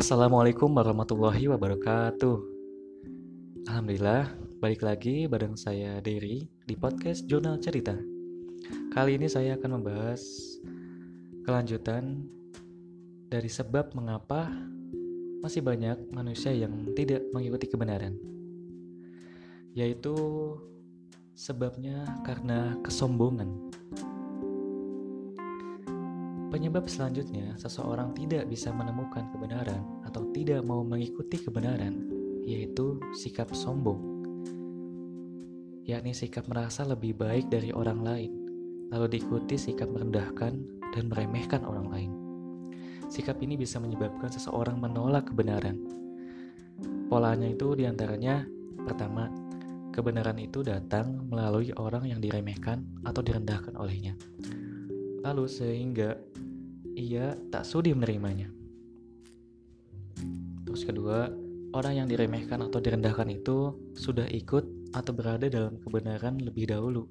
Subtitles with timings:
[0.00, 2.36] Assalamualaikum warahmatullahi wabarakatuh.
[3.68, 7.92] Alhamdulillah, balik lagi bareng saya Derry di podcast Jurnal Cerita.
[8.96, 10.24] Kali ini saya akan membahas
[11.44, 12.24] kelanjutan
[13.28, 14.48] dari sebab mengapa
[15.44, 18.16] masih banyak manusia yang tidak mengikuti kebenaran.
[19.76, 20.16] Yaitu
[21.36, 23.68] sebabnya karena kesombongan.
[26.50, 31.94] Penyebab selanjutnya, seseorang tidak bisa menemukan kebenaran atau tidak mau mengikuti kebenaran,
[32.42, 34.02] yaitu sikap sombong,
[35.86, 38.30] yakni sikap merasa lebih baik dari orang lain,
[38.90, 40.58] lalu diikuti sikap merendahkan
[40.90, 42.10] dan meremehkan orang lain.
[43.06, 45.78] Sikap ini bisa menyebabkan seseorang menolak kebenaran.
[47.06, 48.42] Polanya itu di antaranya,
[48.82, 49.30] pertama,
[49.94, 54.18] kebenaran itu datang melalui orang yang diremehkan atau direndahkan olehnya
[55.20, 56.16] lalu sehingga
[56.94, 58.50] ia tak sudi menerimanya.
[60.66, 61.30] Terus kedua,
[61.74, 67.06] orang yang diremehkan atau direndahkan itu sudah ikut atau berada dalam kebenaran lebih dahulu,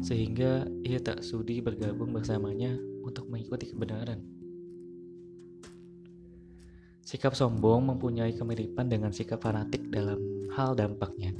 [0.00, 4.20] sehingga ia tak sudi bergabung bersamanya untuk mengikuti kebenaran.
[7.04, 10.16] Sikap sombong mempunyai kemiripan dengan sikap fanatik dalam
[10.56, 11.36] hal dampaknya,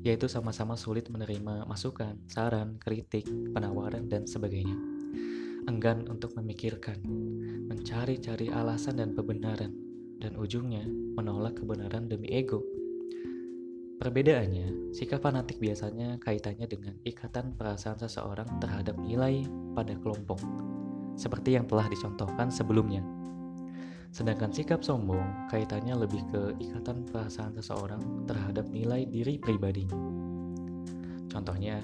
[0.00, 4.91] yaitu sama-sama sulit menerima masukan, saran, kritik, penawaran, dan sebagainya
[5.70, 6.98] enggan untuk memikirkan,
[7.70, 9.70] mencari-cari alasan dan kebenaran,
[10.18, 12.62] dan ujungnya menolak kebenaran demi ego.
[14.02, 19.46] Perbedaannya, sikap fanatik biasanya kaitannya dengan ikatan perasaan seseorang terhadap nilai
[19.78, 20.42] pada kelompok,
[21.14, 23.06] seperti yang telah dicontohkan sebelumnya.
[24.10, 29.94] Sedangkan sikap sombong kaitannya lebih ke ikatan perasaan seseorang terhadap nilai diri pribadinya.
[31.30, 31.80] Contohnya,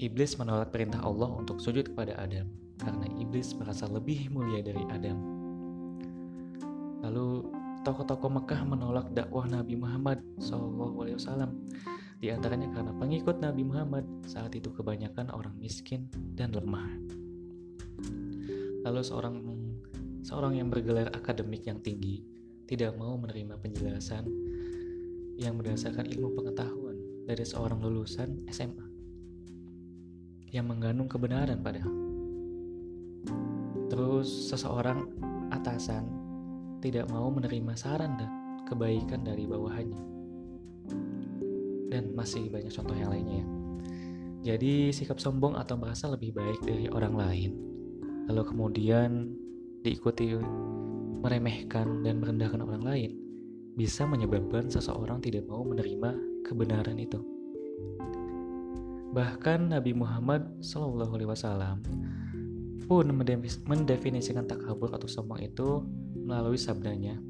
[0.00, 5.18] iblis menolak perintah Allah untuk sujud kepada Adam karena iblis merasa lebih mulia dari Adam.
[7.04, 7.48] Lalu
[7.84, 11.48] tokoh-tokoh Mekah menolak dakwah Nabi Muhammad SAW.
[12.20, 16.84] Di antaranya karena pengikut Nabi Muhammad saat itu kebanyakan orang miskin dan lemah.
[18.84, 19.36] Lalu seorang
[20.20, 22.20] seorang yang bergelar akademik yang tinggi
[22.68, 24.28] tidak mau menerima penjelasan
[25.40, 28.86] yang berdasarkan ilmu pengetahuan dari seorang lulusan SMA
[30.52, 32.09] yang mengandung kebenaran padahal.
[33.90, 35.10] Terus seseorang
[35.50, 36.06] atasan
[36.80, 38.30] tidak mau menerima saran dan
[38.64, 40.04] kebaikan dari bawahannya.
[41.90, 43.46] Dan masih banyak contoh yang lainnya ya.
[44.40, 47.52] Jadi sikap sombong atau merasa lebih baik dari orang lain,
[48.24, 49.36] lalu kemudian
[49.84, 50.32] diikuti
[51.20, 53.10] meremehkan dan merendahkan orang lain,
[53.76, 56.16] bisa menyebabkan seseorang tidak mau menerima
[56.48, 57.20] kebenaran itu.
[59.12, 61.10] Bahkan Nabi Muhammad SAW
[62.90, 63.06] pun
[63.70, 65.86] mendefinisikan takabur atau sombong itu
[66.18, 67.22] melalui sabdanya.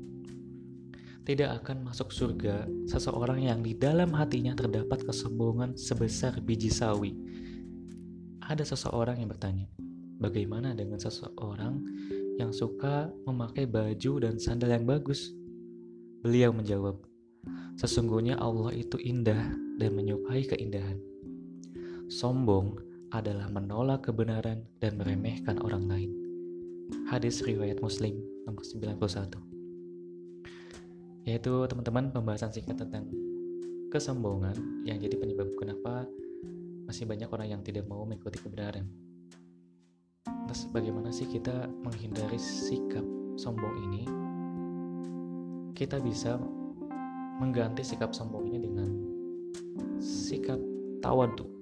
[1.21, 7.13] Tidak akan masuk surga seseorang yang di dalam hatinya terdapat kesombongan sebesar biji sawi.
[8.41, 9.69] Ada seseorang yang bertanya,
[10.17, 11.77] bagaimana dengan seseorang
[12.41, 15.29] yang suka memakai baju dan sandal yang bagus?
[16.25, 17.05] Beliau menjawab,
[17.77, 20.97] sesungguhnya Allah itu indah dan menyukai keindahan.
[22.09, 26.11] Sombong adalah menolak kebenaran dan meremehkan orang lain.
[27.11, 31.27] Hadis riwayat Muslim nomor 91.
[31.27, 33.11] Yaitu teman-teman pembahasan singkat tentang
[33.91, 34.55] kesombongan
[34.87, 36.07] yang jadi penyebab kenapa
[36.87, 38.87] masih banyak orang yang tidak mau mengikuti kebenaran.
[40.47, 43.03] Terus bagaimana sih kita menghindari sikap
[43.35, 44.03] sombong ini?
[45.75, 46.39] Kita bisa
[47.43, 48.91] mengganti sikap sombong ini dengan
[49.99, 50.59] sikap
[51.03, 51.61] tawadu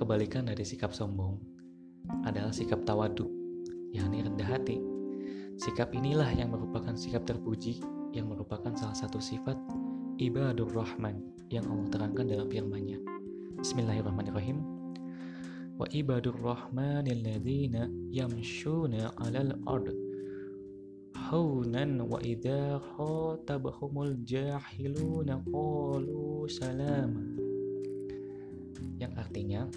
[0.00, 1.36] Kebalikan dari sikap sombong
[2.24, 3.28] adalah sikap tawadu,
[3.92, 4.80] yakni rendah hati.
[5.60, 7.84] Sikap inilah yang merupakan sikap terpuji
[8.16, 9.60] yang merupakan salah satu sifat
[10.16, 11.20] ibadur rahman
[11.52, 12.96] yang Allah terangkan dalam firman-Nya.
[13.60, 14.64] Bismillahirrahmanirrahim.
[15.76, 19.92] Wa ibadur rahman alladzina yamshuna 'alal ard
[21.28, 27.20] haunan wa idza khatabahumul jahiluna qalu salama
[29.00, 29.68] yang artinya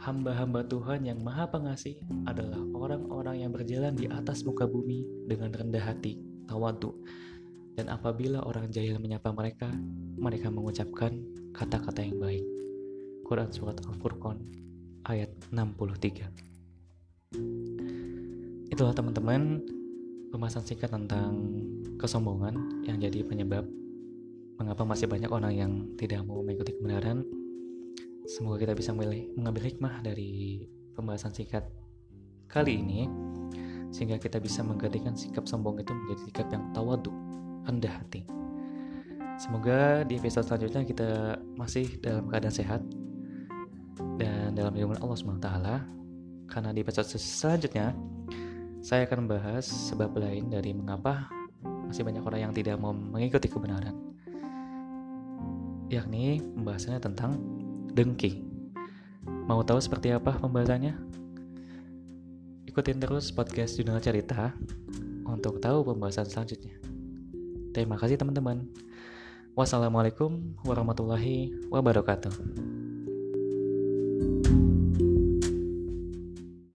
[0.00, 5.84] hamba-hamba Tuhan yang maha pengasih adalah orang-orang yang berjalan di atas muka bumi dengan rendah
[5.84, 6.16] hati,
[6.48, 6.96] tawadu.
[7.76, 9.68] Dan apabila orang jahil menyapa mereka,
[10.16, 11.20] mereka mengucapkan
[11.52, 12.44] kata-kata yang baik.
[13.28, 14.42] Quran Surat Al-Furqan
[15.06, 16.26] ayat 63
[18.74, 19.62] Itulah teman-teman
[20.34, 21.38] pembahasan singkat tentang
[22.00, 23.68] kesombongan yang jadi penyebab
[24.58, 27.22] mengapa masih banyak orang yang tidak mau mengikuti kebenaran
[28.28, 30.64] Semoga kita bisa mengambil hikmah dari
[30.96, 31.64] pembahasan singkat
[32.50, 33.08] kali ini.
[33.90, 37.10] sehingga kita bisa menggantikan sikap sombong itu menjadi sikap yang tawadu,
[37.66, 38.22] rendah hati.
[39.34, 42.86] Semoga di episode selanjutnya kita masih dalam keadaan sehat
[44.14, 45.48] dan dalam lindungan Allah SWT
[46.46, 47.90] karena di episode selanjutnya
[48.78, 51.26] saya akan membahas sebab lain dari mengapa
[51.90, 53.96] masih banyak orang yang tidak mau mengikuti kebenaran
[55.90, 57.59] yakni pembahasannya tentang
[57.94, 58.50] dengki
[59.50, 60.94] mau tahu seperti apa pembahasannya?
[62.70, 64.54] Ikutin terus podcast Jurnal Cerita
[65.26, 66.78] untuk tahu pembahasan selanjutnya.
[67.74, 68.70] Terima kasih teman-teman.
[69.58, 72.89] Wassalamualaikum warahmatullahi wabarakatuh.